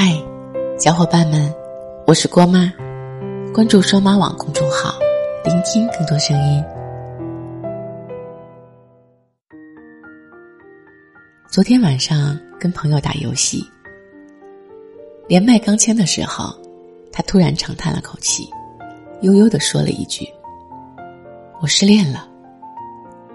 [0.00, 0.14] 嗨，
[0.78, 1.52] 小伙伴们，
[2.06, 2.72] 我是郭妈，
[3.52, 4.96] 关注双妈网公众号，
[5.44, 6.64] 聆听更多声音。
[11.50, 13.60] 昨天晚上跟朋友打游戏，
[15.26, 16.56] 连麦刚签的时候，
[17.10, 18.48] 他突然长叹了口气，
[19.22, 20.24] 悠悠的说了一句
[21.60, 22.24] ：“我失恋了。”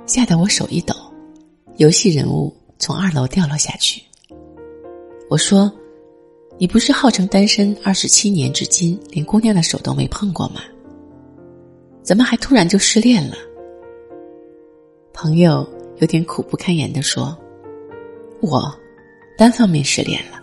[0.08, 0.96] 吓得我手一抖，
[1.76, 4.02] 游戏人物从二楼掉了下去。
[5.30, 5.70] 我说。
[6.58, 10.62] 你不是号称单身二十七年，至今连姑娘的手都没碰过吗？
[12.04, 13.36] 怎么还突然就失恋了？
[15.14, 15.68] 朋友
[15.98, 17.38] 有点苦不堪言的说
[18.42, 18.74] ：“我
[19.38, 20.42] 单方面失恋了。”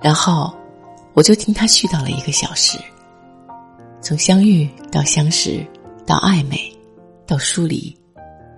[0.00, 0.54] 然后
[1.12, 2.78] 我就听他絮叨了一个小时，
[4.00, 5.64] 从相遇到相识，
[6.06, 6.58] 到暧昧，
[7.26, 7.96] 到疏离，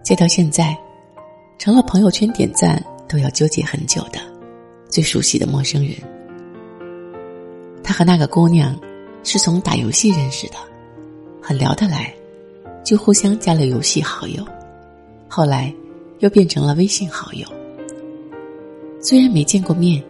[0.03, 0.77] 再到现在，
[1.59, 4.21] 成了朋友圈点赞都要纠结很久的。
[4.89, 5.95] 最熟悉的陌生人，
[7.83, 8.79] 他和那个姑娘
[9.23, 10.55] 是从打游戏认识的，
[11.43, 12.15] 很聊得来，
[12.85, 14.43] 就互相加了游戏好友，
[15.29, 15.73] 后来
[16.21, 17.47] 又变成了微信好友。
[19.01, 20.03] 虽然没见过面，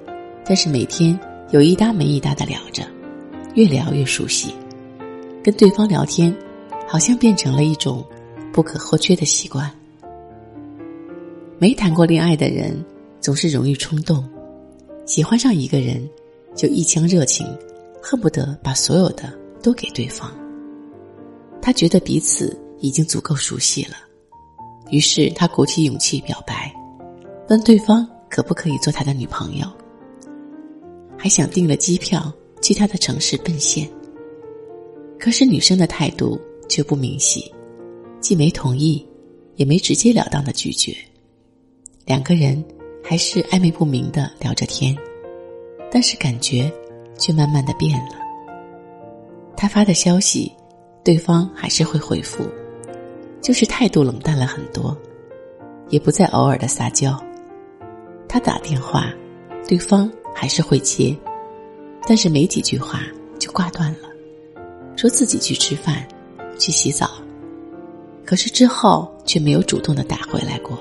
[0.44, 1.18] 但是每天
[1.50, 2.84] 有一搭没一搭的聊着，
[3.54, 4.54] 越聊越熟悉，
[5.42, 6.34] 跟对方聊天
[6.86, 8.04] 好像变成了一种
[8.52, 9.70] 不可或缺的习惯。
[11.58, 12.82] 没谈过恋爱的人
[13.20, 14.24] 总是容易冲动。
[15.08, 16.06] 喜欢上一个人，
[16.54, 17.46] 就一腔热情，
[18.02, 20.30] 恨不得把所有的都给对方。
[21.62, 23.96] 他觉得彼此已经足够熟悉了，
[24.90, 26.70] 于是他鼓起勇气表白，
[27.48, 29.66] 问对方可不可以做他的女朋友，
[31.16, 33.88] 还想订了机票去他的城市奔现。
[35.18, 37.50] 可是女生的态度却不明晰，
[38.20, 39.02] 既没同意，
[39.56, 40.94] 也没直截了当的拒绝，
[42.04, 42.62] 两个人。
[43.08, 44.94] 还是暧昧不明的聊着天，
[45.90, 46.70] 但是感觉
[47.16, 48.16] 却慢慢的变了。
[49.56, 50.52] 他发的消息，
[51.02, 52.44] 对方还是会回复，
[53.40, 54.94] 就是态度冷淡了很多，
[55.88, 57.18] 也不再偶尔的撒娇。
[58.28, 59.10] 他打电话，
[59.66, 61.16] 对方还是会接，
[62.06, 63.00] 但是没几句话
[63.38, 64.08] 就挂断了，
[64.96, 66.06] 说自己去吃饭，
[66.58, 67.12] 去洗澡，
[68.26, 70.78] 可是之后却没有主动的打回来过。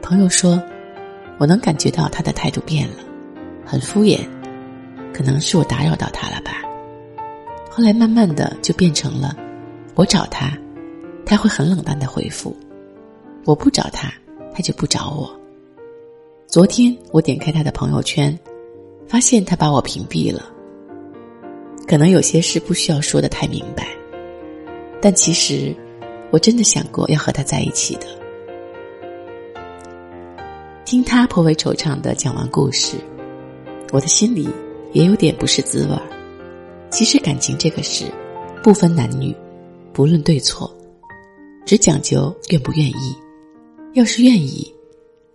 [0.00, 0.62] 朋友说。
[1.38, 2.96] 我能感觉到他的态度变了，
[3.64, 4.20] 很敷衍，
[5.12, 6.62] 可能是我打扰到他了吧。
[7.70, 9.34] 后来慢慢的就变成了，
[9.94, 10.56] 我找他，
[11.24, 12.54] 他会很冷淡的回复；
[13.44, 14.12] 我不找他，
[14.54, 15.34] 他就不找我。
[16.46, 18.38] 昨天我点开他的朋友圈，
[19.08, 20.48] 发现他把我屏蔽了。
[21.88, 23.88] 可能有些事不需要说的太明白，
[25.00, 25.74] 但其实
[26.30, 28.06] 我真的想过要和他在一起的。
[30.92, 32.98] 听他颇为惆怅的讲完故事，
[33.92, 34.46] 我的心里
[34.92, 36.02] 也有点不是滋味儿。
[36.90, 38.04] 其实感情这个事，
[38.62, 39.34] 不分男女，
[39.94, 40.70] 不论对错，
[41.64, 43.16] 只讲究愿不愿意。
[43.94, 44.70] 要是愿意，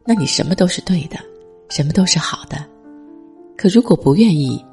[0.06, 1.18] 那你什么都是对的，
[1.70, 2.64] 什么都是好的。
[3.58, 4.64] 可如果不愿意，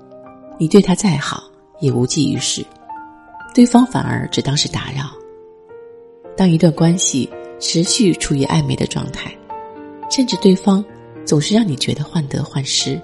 [0.58, 1.44] 你对他再好
[1.80, 2.62] 也无济于事，
[3.54, 5.04] 对方反而只当是打扰。
[6.36, 7.26] 当一段关系
[7.58, 9.34] 持续处于暧昧的状态。
[10.14, 10.84] 甚至对方
[11.26, 13.02] 总是让你觉得患得患失，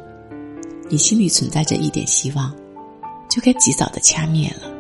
[0.88, 2.54] 你心里存在着一点希望，
[3.28, 4.72] 就该及早的掐灭了。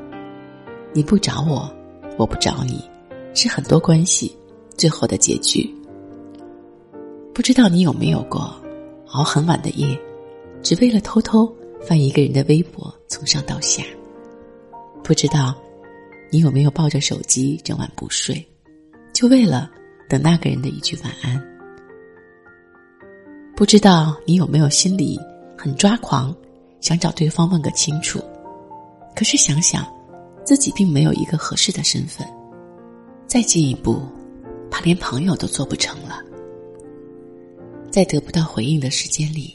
[0.94, 1.68] 你不找我，
[2.16, 2.88] 我不找你，
[3.34, 4.32] 是很多关系
[4.76, 5.68] 最后的结局。
[7.34, 8.54] 不知道你有没有过
[9.08, 10.00] 熬很晚的夜，
[10.62, 13.82] 只为了偷偷翻一个人的微博，从上到下。
[15.02, 15.52] 不知道
[16.30, 18.46] 你有没有抱着手机整晚不睡，
[19.12, 19.68] 就为了
[20.08, 21.49] 等那个人的一句晚安。
[23.60, 25.20] 不知道你有没有心里
[25.54, 26.34] 很抓狂，
[26.80, 28.18] 想找对方问个清楚，
[29.14, 29.86] 可是想想，
[30.46, 32.26] 自己并没有一个合适的身份，
[33.26, 34.00] 再进一步，
[34.70, 36.22] 怕连朋友都做不成了。
[37.90, 39.54] 在得不到回应的时间里，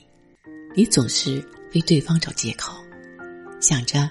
[0.76, 1.44] 你总是
[1.74, 2.76] 为对方找借口，
[3.60, 4.08] 想着，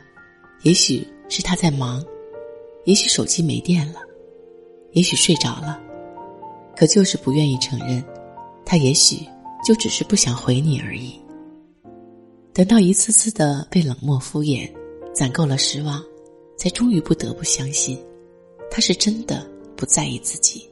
[0.62, 2.04] 也许是他在忙，
[2.84, 4.00] 也许手机没电了，
[4.90, 5.78] 也许睡着了，
[6.76, 8.04] 可就是不愿意承认，
[8.66, 9.24] 他也许。
[9.64, 11.18] 就只是不想回你而已。
[12.52, 14.70] 等到一次次的被冷漠敷衍，
[15.12, 16.00] 攒够了失望，
[16.56, 17.98] 才终于不得不相信，
[18.70, 19.44] 他是真的
[19.74, 20.70] 不在意自己。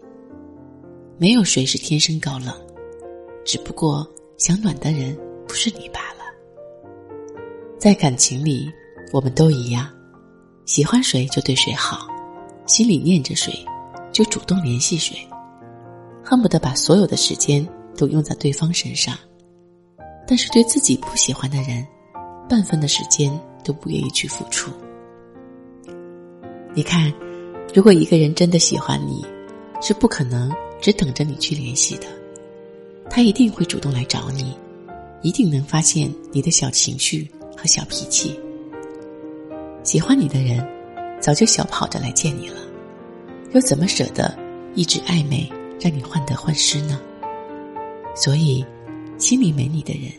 [1.19, 2.55] 没有谁是天生高冷，
[3.45, 4.07] 只不过
[4.39, 5.19] 想暖的人
[5.49, 6.23] 不是你罢了。
[7.79, 8.71] 在感情里，
[9.13, 9.89] 我们都一样，
[10.67, 12.07] 喜欢谁就对谁好，
[12.67, 13.53] 心里念着谁，
[14.13, 15.17] 就主动联系谁，
[16.25, 17.67] 恨不得把所有的时间。
[17.97, 19.17] 都用在对方身上，
[20.27, 21.87] 但是对自己不喜欢的人，
[22.49, 23.31] 半分的时间
[23.65, 24.71] 都不愿意去付出。
[26.75, 27.13] 你看，
[27.75, 29.25] 如果一个人真的喜欢你，
[29.81, 30.51] 是不可能
[30.81, 32.07] 只等着你去联系的，
[33.11, 34.57] 他一定会主动来找你，
[35.21, 38.39] 一定能发现你的小情绪和小脾气。
[39.83, 40.67] 喜欢你的人，
[41.21, 42.57] 早就小跑着来见你了，
[43.53, 44.35] 又怎么舍得
[44.75, 45.51] 一直暧昧，
[45.81, 47.01] 让你患得患失呢？
[48.15, 48.65] 所以，
[49.19, 50.13] 心里没你的人，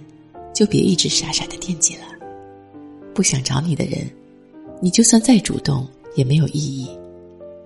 [0.53, 2.01] 就别一直傻傻的惦记了。
[3.13, 4.09] 不想找你的人，
[4.81, 6.89] 你就算再主动也没有意义，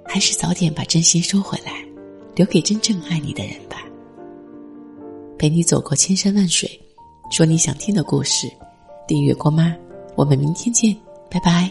[0.06, 1.86] 还是早点把真心收回来，
[2.36, 3.84] 留给真正爱你的人吧。
[5.38, 6.70] 陪你走过千山万水，
[7.32, 8.52] 说你想听的故事。
[9.08, 9.74] 订阅郭妈，
[10.16, 10.94] 我们明天见，
[11.30, 11.70] 拜拜。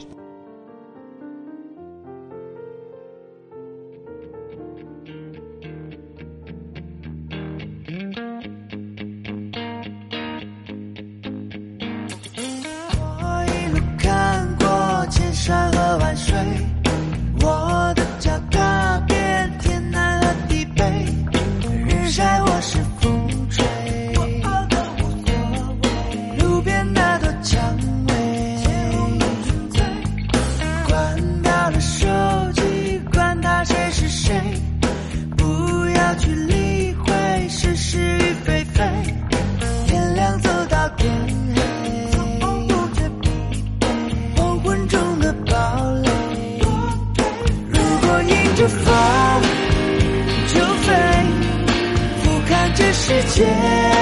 [53.06, 53.95] 世界。